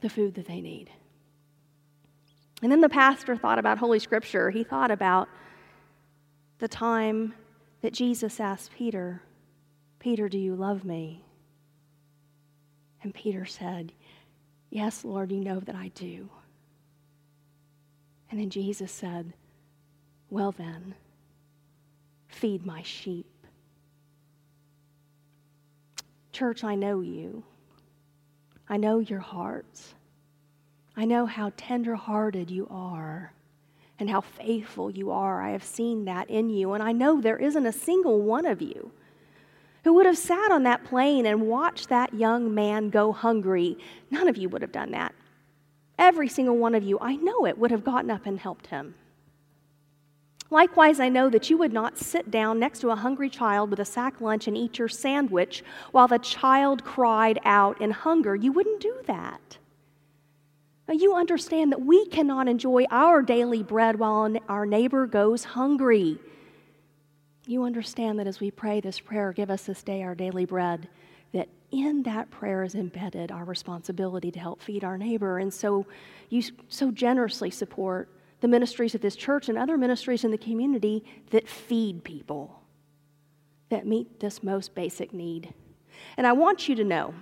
the 0.00 0.10
food 0.10 0.34
that 0.34 0.46
they 0.46 0.60
need. 0.60 0.90
And 2.62 2.70
then 2.70 2.80
the 2.80 2.88
pastor 2.88 3.36
thought 3.36 3.58
about 3.58 3.78
Holy 3.78 3.98
Scripture. 3.98 4.50
He 4.50 4.64
thought 4.64 4.90
about 4.90 5.28
the 6.58 6.68
time 6.68 7.34
that 7.80 7.94
Jesus 7.94 8.38
asked 8.38 8.72
Peter, 8.76 9.22
Peter, 9.98 10.28
do 10.28 10.38
you 10.38 10.54
love 10.54 10.84
me? 10.84 11.24
And 13.02 13.14
Peter 13.14 13.46
said, 13.46 13.92
Yes, 14.68 15.04
Lord, 15.04 15.32
you 15.32 15.40
know 15.40 15.60
that 15.60 15.74
I 15.74 15.88
do. 15.88 16.28
And 18.30 18.38
then 18.38 18.50
Jesus 18.50 18.92
said, 18.92 19.32
Well, 20.28 20.52
then, 20.52 20.94
feed 22.28 22.64
my 22.64 22.82
sheep. 22.82 23.26
Church, 26.32 26.62
I 26.62 26.74
know 26.74 27.00
you. 27.00 27.42
I 28.68 28.76
know 28.76 29.00
your 29.00 29.20
hearts. 29.20 29.94
I 30.96 31.04
know 31.04 31.26
how 31.26 31.52
tender-hearted 31.56 32.50
you 32.50 32.66
are 32.70 33.32
and 33.98 34.10
how 34.10 34.20
faithful 34.22 34.90
you 34.90 35.10
are. 35.10 35.42
I 35.42 35.50
have 35.50 35.64
seen 35.64 36.04
that 36.06 36.28
in 36.30 36.48
you. 36.48 36.72
And 36.72 36.82
I 36.82 36.92
know 36.92 37.20
there 37.20 37.36
isn't 37.36 37.66
a 37.66 37.72
single 37.72 38.22
one 38.22 38.46
of 38.46 38.60
you 38.62 38.90
who 39.84 39.94
would 39.94 40.06
have 40.06 40.18
sat 40.18 40.50
on 40.50 40.62
that 40.64 40.84
plane 40.84 41.26
and 41.26 41.42
watched 41.42 41.88
that 41.88 42.14
young 42.14 42.52
man 42.54 42.90
go 42.90 43.12
hungry. 43.12 43.78
None 44.10 44.28
of 44.28 44.36
you 44.36 44.48
would 44.48 44.62
have 44.62 44.72
done 44.72 44.90
that. 44.90 45.14
Every 45.98 46.28
single 46.28 46.56
one 46.56 46.74
of 46.74 46.82
you, 46.82 46.98
I 47.00 47.16
know 47.16 47.46
it, 47.46 47.58
would 47.58 47.70
have 47.70 47.84
gotten 47.84 48.10
up 48.10 48.26
and 48.26 48.38
helped 48.38 48.68
him. 48.68 48.94
Likewise, 50.50 50.98
I 50.98 51.08
know 51.08 51.30
that 51.30 51.48
you 51.48 51.56
would 51.58 51.72
not 51.72 51.96
sit 51.96 52.30
down 52.30 52.58
next 52.58 52.80
to 52.80 52.90
a 52.90 52.96
hungry 52.96 53.30
child 53.30 53.70
with 53.70 53.78
a 53.78 53.84
sack 53.84 54.20
lunch 54.20 54.48
and 54.48 54.56
eat 54.56 54.78
your 54.78 54.88
sandwich 54.88 55.62
while 55.92 56.08
the 56.08 56.18
child 56.18 56.84
cried 56.84 57.38
out 57.44 57.80
in 57.80 57.92
hunger. 57.92 58.34
You 58.34 58.50
wouldn't 58.50 58.80
do 58.80 58.96
that. 59.06 59.58
Now, 60.90 60.96
you 60.96 61.14
understand 61.14 61.70
that 61.70 61.86
we 61.86 62.04
cannot 62.06 62.48
enjoy 62.48 62.84
our 62.90 63.22
daily 63.22 63.62
bread 63.62 63.96
while 64.00 64.34
our 64.48 64.66
neighbor 64.66 65.06
goes 65.06 65.44
hungry. 65.44 66.18
You 67.46 67.62
understand 67.62 68.18
that 68.18 68.26
as 68.26 68.40
we 68.40 68.50
pray 68.50 68.80
this 68.80 68.98
prayer, 68.98 69.32
give 69.32 69.50
us 69.50 69.66
this 69.66 69.84
day 69.84 70.02
our 70.02 70.16
daily 70.16 70.46
bread, 70.46 70.88
that 71.32 71.48
in 71.70 72.02
that 72.02 72.32
prayer 72.32 72.64
is 72.64 72.74
embedded 72.74 73.30
our 73.30 73.44
responsibility 73.44 74.32
to 74.32 74.40
help 74.40 74.60
feed 74.60 74.82
our 74.82 74.98
neighbor. 74.98 75.38
And 75.38 75.54
so 75.54 75.86
you 76.28 76.42
so 76.68 76.90
generously 76.90 77.50
support 77.50 78.08
the 78.40 78.48
ministries 78.48 78.96
of 78.96 79.00
this 79.00 79.14
church 79.14 79.48
and 79.48 79.56
other 79.56 79.78
ministries 79.78 80.24
in 80.24 80.32
the 80.32 80.38
community 80.38 81.04
that 81.30 81.48
feed 81.48 82.02
people, 82.02 82.62
that 83.68 83.86
meet 83.86 84.18
this 84.18 84.42
most 84.42 84.74
basic 84.74 85.12
need. 85.12 85.54
And 86.16 86.26
I 86.26 86.32
want 86.32 86.68
you 86.68 86.74
to 86.74 86.82
know 86.82 87.14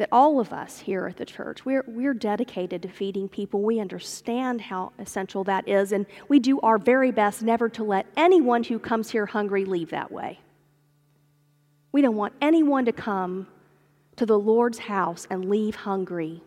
that 0.00 0.08
all 0.10 0.40
of 0.40 0.50
us 0.50 0.78
here 0.78 1.06
at 1.06 1.18
the 1.18 1.26
church, 1.26 1.66
we're, 1.66 1.84
we're 1.86 2.14
dedicated 2.14 2.80
to 2.80 2.88
feeding 2.88 3.28
people. 3.28 3.60
We 3.60 3.78
understand 3.80 4.62
how 4.62 4.92
essential 4.98 5.44
that 5.44 5.68
is, 5.68 5.92
and 5.92 6.06
we 6.26 6.38
do 6.38 6.58
our 6.60 6.78
very 6.78 7.10
best 7.10 7.42
never 7.42 7.68
to 7.68 7.84
let 7.84 8.06
anyone 8.16 8.64
who 8.64 8.78
comes 8.78 9.10
here 9.10 9.26
hungry 9.26 9.66
leave 9.66 9.90
that 9.90 10.10
way. 10.10 10.40
We 11.92 12.00
don't 12.00 12.16
want 12.16 12.32
anyone 12.40 12.86
to 12.86 12.92
come 12.92 13.46
to 14.16 14.24
the 14.24 14.38
Lord's 14.38 14.78
house 14.78 15.26
and 15.28 15.50
leave 15.50 15.74
hungry. 15.74 16.42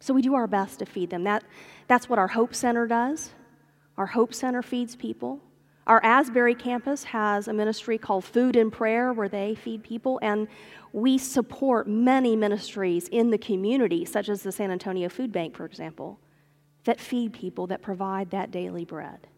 So 0.00 0.12
we 0.12 0.20
do 0.20 0.34
our 0.34 0.46
best 0.46 0.80
to 0.80 0.84
feed 0.84 1.08
them. 1.08 1.24
That, 1.24 1.44
that's 1.86 2.06
what 2.10 2.18
our 2.18 2.28
Hope 2.28 2.54
Center 2.54 2.86
does. 2.86 3.30
Our 3.96 4.06
Hope 4.06 4.34
Center 4.34 4.60
feeds 4.60 4.94
people. 4.94 5.40
Our 5.88 6.04
Asbury 6.04 6.54
campus 6.54 7.02
has 7.04 7.48
a 7.48 7.52
ministry 7.54 7.96
called 7.96 8.22
Food 8.22 8.56
and 8.56 8.70
Prayer 8.70 9.14
where 9.14 9.28
they 9.28 9.54
feed 9.54 9.82
people, 9.82 10.20
and 10.20 10.46
we 10.92 11.16
support 11.16 11.88
many 11.88 12.36
ministries 12.36 13.08
in 13.08 13.30
the 13.30 13.38
community, 13.38 14.04
such 14.04 14.28
as 14.28 14.42
the 14.42 14.52
San 14.52 14.70
Antonio 14.70 15.08
Food 15.08 15.32
Bank, 15.32 15.56
for 15.56 15.64
example, 15.64 16.20
that 16.84 17.00
feed 17.00 17.32
people, 17.32 17.66
that 17.68 17.80
provide 17.80 18.30
that 18.30 18.50
daily 18.50 18.84
bread. 18.84 19.28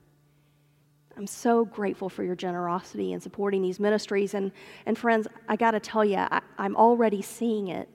I'm 1.16 1.28
so 1.28 1.64
grateful 1.64 2.09
for 2.09 2.25
your 2.25 2.35
generosity 2.35 3.12
in 3.12 3.21
supporting 3.21 3.62
these 3.62 3.78
ministries. 3.78 4.35
And, 4.35 4.50
and 4.87 4.99
friends, 4.99 5.28
I 5.49 5.54
got 5.54 5.73
to 5.73 5.80
tell 5.80 6.04
you, 6.04 6.16
I, 6.16 6.40
I'm 6.59 6.75
already 6.75 7.23
seeing 7.23 7.69
it 7.69 7.88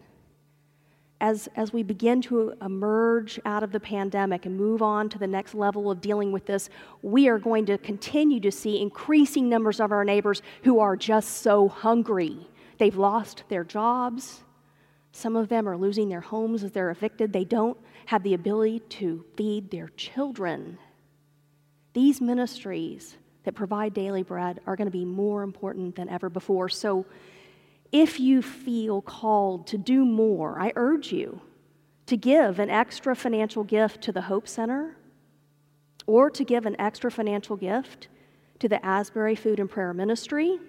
as, 1.22 1.48
as 1.56 1.72
we 1.72 1.82
begin 1.82 2.22
to 2.24 2.54
emerge 2.62 3.40
out 3.46 3.64
of 3.64 3.72
the 3.72 3.80
pandemic 3.80 4.46
and 4.46 4.58
move 4.58 4.82
on 4.82 5.08
to 5.10 5.18
the 5.18 5.28
next 5.28 5.54
level 5.54 5.90
of 5.90 6.02
dealing 6.02 6.32
with 6.32 6.46
this, 6.46 6.70
we 7.02 7.28
are 7.28 7.40
going 7.40 7.66
to 7.68 7.78
continue 7.78 8.40
to 8.42 8.52
see 8.52 8.82
increasing 8.82 9.48
numbers 9.48 9.80
of 9.80 9.92
our 9.92 10.04
neighbors 10.04 10.42
who 10.64 10.80
are 10.80 10.98
just 10.98 11.38
so 11.38 11.70
hungry. 11.70 12.48
They've 12.78 12.98
lost 12.98 13.44
their 13.48 13.64
jobs. 13.64 14.42
Some 15.12 15.38
of 15.38 15.48
them 15.48 15.68
are 15.70 15.78
losing 15.78 16.10
their 16.10 16.22
homes 16.22 16.64
as 16.64 16.74
they're 16.74 16.92
evicted. 16.92 17.32
They 17.32 17.46
don't 17.46 17.78
have 18.08 18.24
the 18.24 18.34
ability 18.34 18.80
to 18.80 19.24
feed 19.38 19.72
their 19.72 19.88
children. 19.96 20.78
These 21.94 22.20
ministries 22.20 23.16
that 23.46 23.56
provide 23.56 23.94
daily 23.94 24.24
bread 24.24 24.60
are 24.68 24.76
going 24.76 24.88
to 24.88 24.92
be 24.92 25.06
more 25.06 25.44
important 25.44 25.96
than 25.96 26.10
ever 26.10 26.30
before. 26.30 26.68
So, 26.68 27.06
if 27.96 28.20
you 28.20 28.42
feel 28.42 29.02
called 29.02 29.68
to 29.68 29.78
do 29.78 30.04
more, 30.04 30.60
I 30.60 30.74
urge 30.76 31.14
you 31.14 31.40
to 32.08 32.18
give 32.18 32.60
an 32.60 32.70
extra 32.70 33.16
financial 33.16 33.64
gift 33.64 34.02
to 34.02 34.12
the 34.12 34.24
Hope 34.24 34.50
Center 34.50 34.98
or 36.06 36.30
to 36.30 36.44
give 36.44 36.66
an 36.66 36.76
extra 36.78 37.10
financial 37.10 37.56
gift 37.56 38.10
to 38.60 38.68
the 38.68 38.86
Asbury 38.86 39.34
Food 39.34 39.62
and 39.62 39.70
Prayer 39.70 39.94
Ministry 39.94 40.60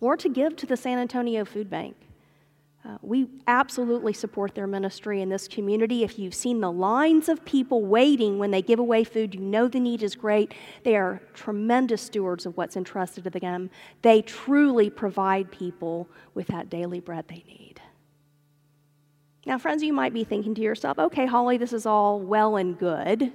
or 0.00 0.16
to 0.16 0.28
give 0.28 0.56
to 0.56 0.66
the 0.66 0.76
San 0.76 0.98
Antonio 0.98 1.44
Food 1.44 1.70
Bank. 1.70 1.94
Uh, 2.88 2.96
we 3.02 3.28
absolutely 3.46 4.14
support 4.14 4.54
their 4.54 4.66
ministry 4.66 5.20
in 5.20 5.28
this 5.28 5.46
community. 5.46 6.04
If 6.04 6.18
you've 6.18 6.34
seen 6.34 6.60
the 6.60 6.72
lines 6.72 7.28
of 7.28 7.44
people 7.44 7.84
waiting 7.84 8.38
when 8.38 8.50
they 8.50 8.62
give 8.62 8.78
away 8.78 9.04
food, 9.04 9.34
you 9.34 9.42
know 9.42 9.68
the 9.68 9.78
need 9.78 10.02
is 10.02 10.14
great. 10.14 10.54
They 10.84 10.96
are 10.96 11.20
tremendous 11.34 12.00
stewards 12.00 12.46
of 12.46 12.56
what's 12.56 12.76
entrusted 12.76 13.24
to 13.24 13.30
them. 13.30 13.68
They 14.00 14.22
truly 14.22 14.88
provide 14.88 15.50
people 15.50 16.08
with 16.32 16.46
that 16.46 16.70
daily 16.70 17.00
bread 17.00 17.26
they 17.28 17.44
need. 17.46 17.78
Now, 19.44 19.58
friends, 19.58 19.82
you 19.82 19.92
might 19.92 20.14
be 20.14 20.24
thinking 20.24 20.54
to 20.54 20.62
yourself, 20.62 20.98
okay, 20.98 21.26
Holly, 21.26 21.58
this 21.58 21.74
is 21.74 21.84
all 21.84 22.20
well 22.20 22.56
and 22.56 22.78
good. 22.78 23.32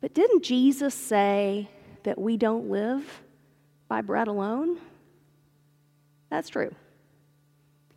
But 0.00 0.14
didn't 0.14 0.44
Jesus 0.44 0.94
say 0.94 1.68
that 2.04 2.18
we 2.18 2.38
don't 2.38 2.70
live 2.70 3.22
by 3.86 4.00
bread 4.00 4.28
alone? 4.28 4.78
That's 6.30 6.48
true. 6.48 6.74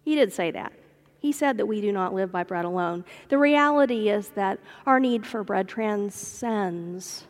He 0.04 0.16
did 0.16 0.34
say 0.34 0.52
that. 0.52 0.74
He 1.20 1.32
said 1.32 1.58
that 1.58 1.66
we 1.66 1.80
do 1.80 1.92
not 1.92 2.14
live 2.14 2.32
by 2.32 2.44
bread 2.44 2.66
alone. 2.66 3.06
The 3.30 3.38
reality 3.38 4.10
is 4.10 4.30
that 4.30 4.60
our 4.86 5.00
need 5.00 5.26
for 5.26 5.44
bread 5.44 5.70
transcends 5.70 7.26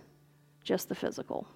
just 0.63 0.89
the 0.89 0.95
physical. 0.95 1.47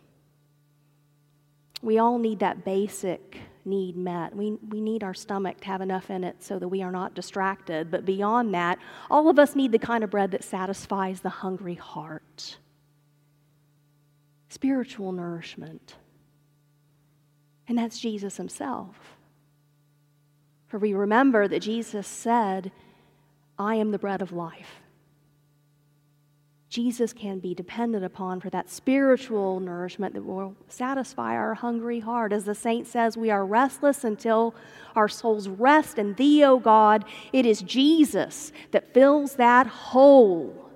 We 1.82 1.98
all 1.98 2.20
need 2.20 2.40
that 2.40 2.64
basic 2.64 3.40
need 3.66 3.98
met. 3.98 4.36
We, 4.36 4.58
we 4.70 4.82
need 4.82 5.04
our 5.04 5.14
stomach 5.14 5.62
to 5.62 5.68
have 5.68 5.82
enough 5.82 6.10
in 6.10 6.24
it 6.24 6.44
so 6.44 6.60
that 6.60 6.68
we 6.68 6.82
are 6.84 6.92
not 6.92 7.16
distracted. 7.16 7.92
But 7.92 8.06
beyond 8.06 8.54
that, 8.54 8.80
all 9.10 9.30
of 9.30 9.40
us 9.40 9.56
need 9.56 9.72
the 9.72 9.80
kind 9.80 10.04
of 10.04 10.10
bread 10.10 10.32
that 10.32 10.44
satisfies 10.44 11.22
the 11.22 11.30
hungry 11.30 11.76
heart 11.76 12.58
spiritual 14.50 15.12
nourishment. 15.12 15.96
And 17.68 17.78
that's 17.78 18.00
Jesus 18.00 18.38
himself. 18.38 19.17
For 20.68 20.78
we 20.78 20.94
remember 20.94 21.48
that 21.48 21.62
Jesus 21.62 22.08
said, 22.08 22.72
I 23.58 23.76
am 23.76 23.92
the 23.92 24.00
bread 24.00 24.22
of 24.22 24.32
life. 24.32 24.82
Jesus 26.70 27.14
can 27.14 27.40
be 27.40 27.56
depended 27.56 28.04
upon 28.04 28.42
for 28.42 28.50
that 28.50 28.70
spiritual 28.70 29.62
nourishment 29.62 30.14
that 30.14 30.26
will 30.26 30.56
satisfy 30.68 31.34
our 31.34 31.54
hungry 31.54 32.02
heart. 32.02 32.34
As 32.34 32.44
the 32.44 32.54
saint 32.54 32.86
says, 32.88 33.16
we 33.16 33.32
are 33.32 33.46
restless 33.46 34.04
until 34.04 34.54
our 34.94 35.08
souls 35.08 35.48
rest 35.48 35.98
in 35.98 36.14
Thee, 36.16 36.44
O 36.44 36.60
God. 36.60 37.06
It 37.32 37.46
is 37.46 37.62
Jesus 37.62 38.52
that 38.72 38.94
fills 38.94 39.36
that 39.36 39.68
hole 39.68 40.70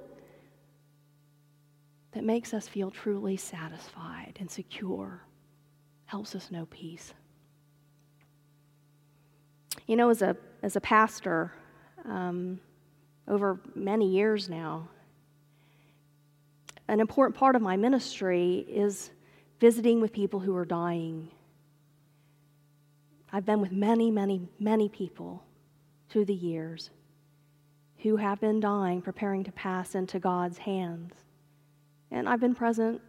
that 2.13 2.23
makes 2.23 2.53
us 2.53 2.67
feel 2.67 2.89
truly 2.89 3.35
satisfied 3.35 4.37
and 4.39 4.49
secure, 4.49 5.21
helps 6.05 6.35
us 6.35 6.51
know 6.51 6.65
peace. 6.67 7.13
You 9.87 9.95
know, 9.95 10.09
as 10.09 10.21
a, 10.21 10.35
as 10.63 10.75
a 10.75 10.81
pastor, 10.81 11.53
um, 12.05 12.59
over 13.27 13.59
many 13.75 14.09
years 14.09 14.49
now, 14.49 14.87
an 16.87 16.99
important 16.99 17.37
part 17.37 17.55
of 17.55 17.61
my 17.61 17.77
ministry 17.77 18.65
is 18.67 19.11
visiting 19.59 20.01
with 20.01 20.11
people 20.11 20.39
who 20.39 20.55
are 20.55 20.65
dying. 20.65 21.29
I've 23.31 23.45
been 23.45 23.61
with 23.61 23.71
many, 23.71 24.11
many, 24.11 24.41
many 24.59 24.89
people 24.89 25.43
through 26.09 26.25
the 26.25 26.33
years 26.33 26.89
who 27.99 28.17
have 28.17 28.41
been 28.41 28.59
dying, 28.59 29.01
preparing 29.01 29.43
to 29.43 29.51
pass 29.51 29.95
into 29.95 30.19
God's 30.19 30.57
hands. 30.57 31.13
And 32.09 32.27
I've 32.27 32.39
been 32.39 32.55
present 32.55 32.99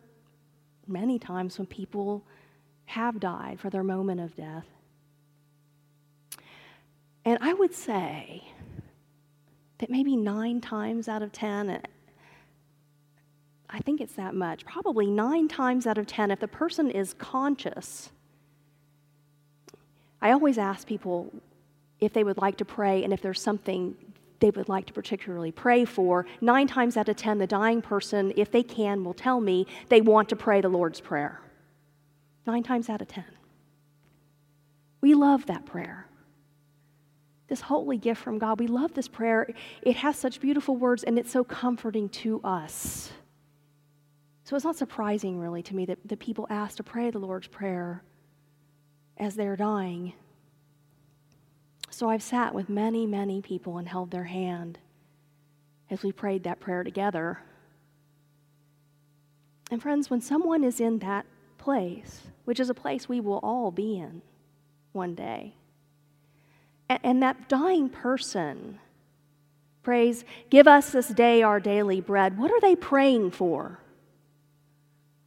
many 0.87 1.19
times 1.19 1.59
when 1.59 1.67
people 1.67 2.25
have 2.85 3.19
died 3.19 3.59
for 3.59 3.71
their 3.71 3.83
moment 3.83 4.21
of 4.21 4.37
death. 4.37 4.67
And 7.33 7.43
I 7.43 7.55
would 7.55 7.75
say 7.75 8.43
that 9.79 9.89
maybe 9.89 10.17
nine 10.17 10.61
times 10.61 11.09
out 11.09 11.23
of 11.23 11.33
ten, 11.33 11.71
uh, 11.71 11.81
I 13.71 13.79
think 13.79 14.03
it's 14.03 14.13
that 14.17 14.35
much, 14.35 14.67
probably 14.67 15.07
nine 15.07 15.49
times 15.49 15.87
out 15.87 15.97
of 15.97 16.07
ten, 16.07 16.31
if 16.31 16.41
the 16.41 16.47
person 16.47 16.91
is 16.91 17.15
conscious, 17.15 18.11
I 20.21 20.33
always 20.33 20.59
ask 20.59 20.87
people 20.87 21.33
if 22.01 22.13
they 22.13 22.23
would 22.23 22.37
like 22.37 22.59
to 22.59 22.67
pray 22.67 23.03
and 23.03 23.15
if 23.15 23.23
there's 23.23 23.41
something 23.41 23.97
they 24.41 24.51
would 24.51 24.69
like 24.69 24.85
to 24.89 24.93
particularly 24.93 25.53
pray 25.53 25.87
for. 25.87 26.27
Nine 26.43 26.67
times 26.67 26.99
out 26.99 27.09
of 27.09 27.17
ten, 27.17 27.39
the 27.39 27.47
dying 27.47 27.81
person, 27.81 28.35
if 28.37 28.51
they 28.51 28.63
can, 28.63 29.05
will 29.05 29.15
tell 29.15 29.41
me 29.41 29.67
they 29.89 30.03
want 30.03 30.29
to 30.29 30.37
pray 30.37 30.61
the 30.61 30.69
Lord's 30.69 31.01
Prayer. 31.01 31.41
Nine 32.47 32.63
times 32.63 32.91
out 32.91 33.01
of 33.01 33.09
ten. 33.09 33.25
We 35.01 35.15
love 35.15 35.47
that 35.47 35.65
prayer. 35.65 36.09
This 37.53 37.61
holy 37.61 37.99
gift 37.99 38.23
from 38.23 38.39
God. 38.39 38.61
We 38.61 38.67
love 38.67 38.95
this 38.95 39.09
prayer. 39.09 39.47
It 39.83 39.97
has 39.97 40.17
such 40.17 40.41
beautiful 40.41 40.75
words 40.75 41.05
and 41.05 41.19
it's 41.19 41.31
so 41.31 41.45
comforting 41.45 42.09
to 42.09 42.41
us. 42.43 43.13
So 44.45 44.57
it's 44.57 44.65
not 44.65 44.77
surprising, 44.77 45.39
really, 45.39 45.63
to 45.65 45.77
me 45.77 45.85
that, 45.85 45.99
that 46.07 46.19
people 46.19 46.47
ask 46.49 46.79
to 46.79 46.83
pray 46.83 47.11
the 47.11 47.19
Lord's 47.19 47.49
Prayer 47.49 48.03
as 49.19 49.35
they're 49.35 49.57
dying. 49.57 50.15
So 51.91 52.09
I've 52.09 52.23
sat 52.23 52.55
with 52.55 52.71
many, 52.71 53.05
many 53.05 53.43
people 53.43 53.77
and 53.77 53.87
held 53.87 54.11
their 54.11 54.25
hand 54.25 54.79
as 55.91 56.03
we 56.03 56.11
prayed 56.11 56.45
that 56.45 56.59
prayer 56.59 56.83
together. 56.83 57.39
And 59.71 59.83
friends, 59.83 60.09
when 60.09 60.23
someone 60.23 60.65
is 60.65 60.81
in 60.81 61.01
that 61.01 61.27
place, 61.59 62.23
which 62.47 62.59
is 62.59 62.71
a 62.71 62.75
place 62.75 63.11
we 63.11 63.21
will 63.21 63.41
all 63.43 63.71
be 63.71 63.99
in 63.99 64.23
one 64.93 65.15
day, 65.15 65.55
and 67.03 67.23
that 67.23 67.49
dying 67.49 67.89
person 67.89 68.79
prays, 69.83 70.25
Give 70.51 70.69
us 70.69 70.91
this 70.91 71.09
day 71.09 71.43
our 71.43 71.61
daily 71.61 72.01
bread, 72.01 72.39
what 72.39 72.51
are 72.51 72.61
they 72.61 72.77
praying 72.77 73.33
for? 73.33 73.79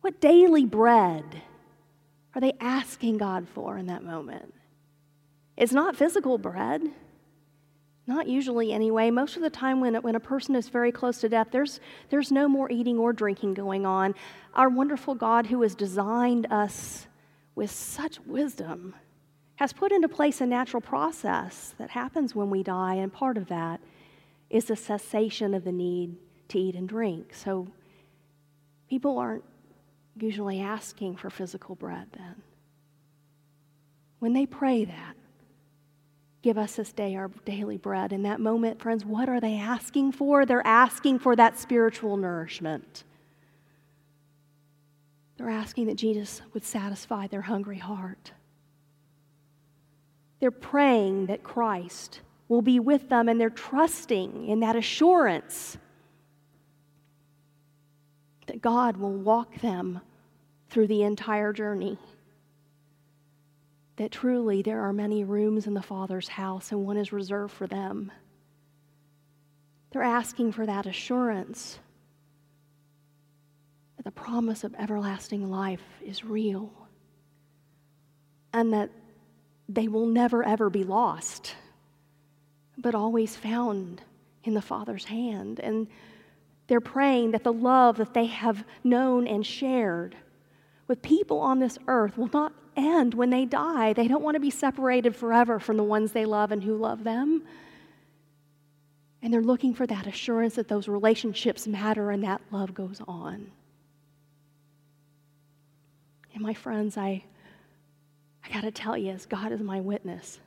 What 0.02 0.22
daily 0.22 0.66
bread 0.66 1.42
are 2.34 2.42
they 2.42 2.54
asking 2.60 3.18
God 3.18 3.48
for 3.48 3.78
in 3.78 3.88
that 3.88 4.04
moment? 4.04 4.54
It's 5.58 5.72
not 5.72 5.96
physical 5.96 6.38
bread. 6.38 6.82
Not 8.08 8.28
usually, 8.28 8.72
anyway. 8.72 9.10
Most 9.10 9.36
of 9.36 9.42
the 9.42 9.50
time, 9.50 9.82
when, 9.82 9.96
when 9.96 10.16
a 10.16 10.20
person 10.20 10.56
is 10.56 10.70
very 10.70 10.92
close 10.92 11.22
to 11.22 11.30
death, 11.30 11.48
there's, 11.52 11.80
there's 12.10 12.32
no 12.32 12.48
more 12.48 12.72
eating 12.72 13.00
or 13.00 13.14
drinking 13.14 13.56
going 13.56 13.86
on. 13.86 14.14
Our 14.54 14.70
wonderful 14.70 15.16
God, 15.16 15.48
who 15.48 15.64
has 15.64 15.74
designed 15.74 16.46
us 16.52 17.08
with 17.56 17.72
such 17.72 18.20
wisdom, 18.20 18.94
has 19.58 19.72
put 19.72 19.92
into 19.92 20.10
place 20.10 20.42
a 20.42 20.46
natural 20.46 20.82
process 20.82 21.74
that 21.78 21.92
happens 21.92 22.36
when 22.36 22.50
we 22.50 22.64
die, 22.64 22.96
and 22.96 23.12
part 23.12 23.38
of 23.38 23.48
that 23.48 23.80
is 24.50 24.66
the 24.66 24.76
cessation 24.76 25.54
of 25.54 25.64
the 25.64 25.72
need 25.72 26.16
to 26.50 26.60
eat 26.60 26.76
and 26.76 26.88
drink. 26.90 27.34
So 27.34 27.68
people 28.90 29.18
aren't 29.18 29.44
usually 30.18 30.60
asking 30.60 31.16
for 31.16 31.30
physical 31.30 31.76
bread 31.76 32.08
then. 32.18 32.36
When 34.20 34.34
they 34.34 34.46
pray 34.46 34.86
that, 34.86 35.16
give 36.42 36.58
us 36.58 36.76
this 36.76 36.94
day 36.94 37.16
our 37.16 37.30
daily 37.46 37.78
bread, 37.78 38.14
in 38.14 38.24
that 38.24 38.40
moment, 38.40 38.82
friends, 38.82 39.04
what 39.06 39.30
are 39.30 39.40
they 39.40 39.56
asking 39.56 40.12
for? 40.12 40.46
They're 40.46 40.66
asking 40.66 41.20
for 41.20 41.36
that 41.36 41.60
spiritual 41.60 42.18
nourishment. 42.18 43.04
They're 45.38 45.50
asking 45.50 45.88
that 45.88 45.96
Jesus 45.96 46.42
would 46.54 46.64
satisfy 46.64 47.28
their 47.28 47.42
hungry 47.42 47.80
heart. 47.80 48.32
They're 50.46 50.52
praying 50.52 51.26
that 51.26 51.44
Christ 51.44 52.22
will 52.50 52.62
be 52.62 52.80
with 52.80 53.10
them, 53.10 53.28
and 53.30 53.42
they're 53.42 53.50
trusting 53.50 54.48
in 54.48 54.60
that 54.60 54.76
assurance 54.76 55.76
that 58.46 58.62
God 58.62 58.98
will 58.98 59.16
walk 59.16 59.60
them 59.62 60.02
through 60.70 60.86
the 60.86 61.02
entire 61.02 61.52
journey. 61.52 61.98
That 63.96 64.12
truly 64.12 64.62
there 64.62 64.82
are 64.82 64.94
many 64.94 65.24
rooms 65.24 65.66
in 65.66 65.74
the 65.74 65.82
Father's 65.82 66.28
house, 66.28 66.72
and 66.72 66.86
one 66.86 66.98
is 66.98 67.12
reserved 67.12 67.52
for 67.52 67.66
them. 67.66 68.12
They're 69.90 70.04
asking 70.04 70.52
for 70.52 70.68
that 70.68 70.86
assurance 70.86 71.80
that 73.98 74.04
the 74.04 74.12
promise 74.12 74.64
of 74.64 74.76
everlasting 74.76 75.50
life 75.50 75.82
is 76.06 76.24
real 76.24 76.72
and 78.54 78.72
that 78.74 78.92
they 79.68 79.88
will 79.88 80.06
never 80.06 80.44
ever 80.44 80.70
be 80.70 80.84
lost, 80.84 81.56
but 82.78 82.96
always 82.96 83.36
found 83.36 84.02
in 84.44 84.54
the 84.54 84.62
Father's 84.62 85.06
hand. 85.06 85.60
And 85.60 85.88
they're 86.68 86.82
praying 86.82 87.32
that 87.32 87.44
the 87.44 87.54
love 87.54 87.98
that 87.98 88.14
they 88.14 88.26
have 88.26 88.64
known 88.84 89.28
and 89.28 89.46
shared 89.46 90.16
with 90.88 91.02
people 91.02 91.40
on 91.40 91.60
this 91.60 91.78
earth 91.88 92.18
will 92.18 92.30
not 92.32 92.54
end 92.76 93.14
when 93.14 93.30
they 93.30 93.46
die. 93.46 93.94
They 93.94 94.08
don't 94.08 94.24
want 94.24 94.36
to 94.36 94.40
be 94.40 94.52
separated 94.52 95.16
forever 95.16 95.60
from 95.60 95.78
the 95.78 95.84
ones 95.84 96.12
they 96.12 96.26
love 96.26 96.52
and 96.52 96.64
who 96.64 96.76
love 96.76 97.04
them. 97.04 97.44
And 99.22 99.34
they're 99.34 99.42
looking 99.42 99.74
for 99.74 99.88
that 99.88 100.06
assurance 100.06 100.56
that 100.56 100.68
those 100.68 100.88
relationships 100.88 101.66
matter 101.66 102.12
and 102.12 102.24
that 102.24 102.42
love 102.52 102.74
goes 102.74 103.02
on. 103.08 103.52
And 106.34 106.44
my 106.44 106.54
friends, 106.54 106.98
I, 106.98 107.24
I 108.46 108.54
got 108.54 108.62
to 108.62 108.72
tell 108.72 108.98
you, 108.98 109.12
as 109.12 109.26
God 109.26 109.52
is 109.52 109.62
my 109.62 109.82
witness, 109.82 110.40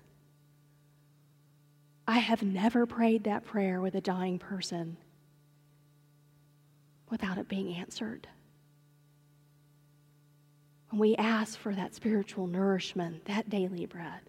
I 2.06 2.18
have 2.18 2.42
never 2.42 2.86
prayed 2.86 3.24
that 3.24 3.44
prayer 3.44 3.80
with 3.80 3.94
a 3.94 4.00
dying 4.00 4.38
person 4.38 4.96
without 7.10 7.38
it 7.38 7.48
being 7.48 7.74
answered. 7.74 8.28
When 10.90 11.00
we 11.00 11.16
ask 11.16 11.58
for 11.58 11.74
that 11.74 11.94
spiritual 11.94 12.46
nourishment, 12.46 13.24
that 13.26 13.50
daily 13.50 13.84
bread, 13.84 14.20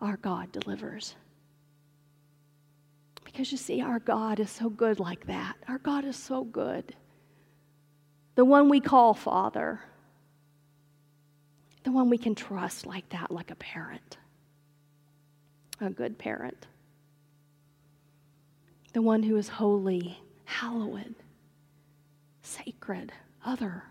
our 0.00 0.16
God 0.16 0.52
delivers. 0.52 1.16
Because 3.24 3.50
you 3.50 3.58
see, 3.58 3.80
our 3.80 3.98
God 3.98 4.38
is 4.38 4.50
so 4.50 4.68
good 4.68 5.00
like 5.00 5.26
that. 5.26 5.56
Our 5.66 5.78
God 5.78 6.04
is 6.04 6.16
so 6.16 6.44
good. 6.44 6.94
The 8.34 8.44
one 8.44 8.68
we 8.68 8.80
call 8.80 9.14
Father, 9.14 9.80
the 11.82 11.92
one 11.92 12.10
we 12.10 12.18
can 12.18 12.34
trust 12.34 12.86
like 12.86 13.08
that, 13.10 13.30
like 13.30 13.50
a 13.50 13.54
parent, 13.54 14.18
a 15.80 15.90
good 15.90 16.18
parent, 16.18 16.66
the 18.92 19.02
one 19.02 19.22
who 19.22 19.36
is 19.36 19.48
holy, 19.48 20.18
hallowed, 20.44 21.14
sacred, 22.42 23.12
other. 23.44 23.84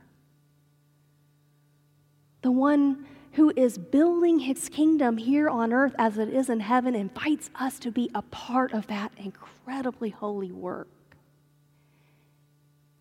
The 2.41 2.51
one 2.51 3.05
who 3.33 3.53
is 3.55 3.77
building 3.77 4.39
his 4.39 4.69
kingdom 4.69 5.17
here 5.17 5.49
on 5.49 5.71
earth 5.71 5.95
as 5.97 6.17
it 6.17 6.29
is 6.29 6.49
in 6.49 6.59
heaven, 6.59 6.95
invites 6.95 7.49
us 7.55 7.79
to 7.79 7.91
be 7.91 8.09
a 8.13 8.21
part 8.23 8.73
of 8.73 8.87
that 8.87 9.11
incredibly 9.17 10.09
holy 10.09 10.51
work. 10.51 10.87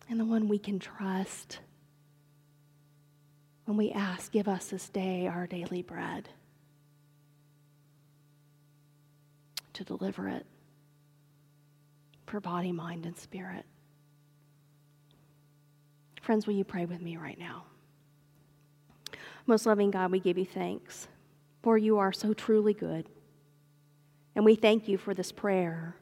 And 0.09 0.19
the 0.19 0.25
one 0.25 0.47
we 0.47 0.57
can 0.57 0.79
trust 0.79 1.59
when 3.69 3.77
we 3.77 3.91
ask, 3.91 4.31
Give 4.31 4.47
us 4.47 4.65
this 4.65 4.89
day 4.89 5.27
our 5.27 5.45
daily 5.45 5.83
bread, 5.83 6.27
to 9.73 9.83
deliver 9.83 10.27
it 10.27 10.47
for 12.25 12.39
body, 12.39 12.71
mind, 12.71 13.05
and 13.05 13.15
spirit. 13.15 13.63
Friends, 16.23 16.47
will 16.47 16.55
you 16.55 16.63
pray 16.63 16.85
with 16.85 16.99
me 16.99 17.15
right 17.17 17.37
now? 17.37 17.65
Most 19.45 19.67
loving 19.67 19.91
God, 19.91 20.11
we 20.11 20.19
give 20.19 20.39
you 20.39 20.47
thanks, 20.47 21.07
for 21.61 21.77
you 21.77 21.99
are 21.99 22.11
so 22.11 22.33
truly 22.33 22.73
good. 22.73 23.07
And 24.35 24.43
we 24.43 24.55
thank 24.55 24.87
you 24.87 24.97
for 24.97 25.13
this 25.13 25.31
prayer 25.31 25.95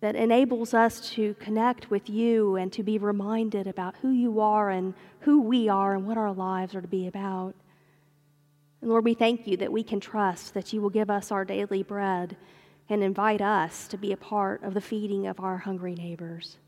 that 0.00 0.14
enables 0.14 0.74
us 0.74 1.10
to 1.10 1.34
connect 1.34 1.90
with 1.90 2.10
you 2.10 2.56
and 2.56 2.72
to 2.72 2.82
be 2.82 2.98
reminded 2.98 3.66
about 3.66 3.96
who 4.02 4.10
you 4.10 4.40
are 4.40 4.70
and 4.70 4.94
who 5.20 5.40
we 5.40 5.68
are 5.68 5.94
and 5.94 6.06
what 6.06 6.18
our 6.18 6.32
lives 6.32 6.74
are 6.74 6.82
to 6.82 6.88
be 6.88 7.06
about. 7.06 7.54
And 8.80 8.90
Lord, 8.90 9.04
we 9.04 9.14
thank 9.14 9.46
you 9.46 9.56
that 9.56 9.72
we 9.72 9.82
can 9.82 10.00
trust 10.00 10.54
that 10.54 10.72
you 10.72 10.80
will 10.80 10.90
give 10.90 11.10
us 11.10 11.32
our 11.32 11.44
daily 11.44 11.82
bread 11.82 12.36
and 12.88 13.02
invite 13.02 13.40
us 13.40 13.88
to 13.88 13.96
be 13.96 14.12
a 14.12 14.16
part 14.16 14.62
of 14.62 14.74
the 14.74 14.80
feeding 14.80 15.26
of 15.26 15.40
our 15.40 15.58
hungry 15.58 15.94
neighbors. 15.94 16.58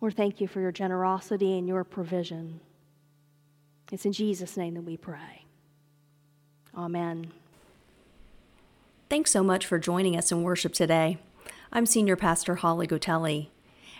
Lord, 0.00 0.16
thank 0.16 0.40
you 0.40 0.46
for 0.46 0.60
your 0.60 0.72
generosity 0.72 1.58
and 1.58 1.66
your 1.66 1.84
provision. 1.84 2.60
It's 3.90 4.06
in 4.06 4.12
Jesus' 4.12 4.56
name 4.56 4.74
that 4.74 4.82
we 4.82 4.96
pray. 4.96 5.44
Amen. 6.76 7.32
Thanks 9.10 9.30
so 9.30 9.42
much 9.42 9.66
for 9.66 9.78
joining 9.78 10.16
us 10.16 10.30
in 10.30 10.42
worship 10.42 10.72
today. 10.72 11.18
I'm 11.70 11.84
Senior 11.84 12.16
Pastor 12.16 12.56
Holly 12.56 12.86
Gotelli. 12.86 13.48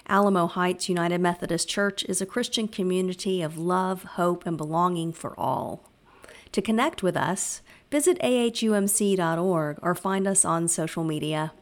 Alamo 0.09 0.47
Heights 0.47 0.89
United 0.89 1.21
Methodist 1.21 1.69
Church 1.69 2.03
is 2.05 2.23
a 2.23 2.27
Christian 2.27 2.67
community 2.67 3.43
of 3.43 3.59
love, 3.59 4.05
hope, 4.05 4.47
and 4.47 4.57
belonging 4.57 5.13
for 5.13 5.39
all. 5.39 5.85
To 6.53 6.63
connect 6.63 7.03
with 7.03 7.15
us, 7.15 7.61
visit 7.91 8.19
ahumc.org 8.21 9.79
or 9.83 9.95
find 9.95 10.27
us 10.27 10.47
on 10.47 10.67
social 10.67 11.05
media. 11.05 11.53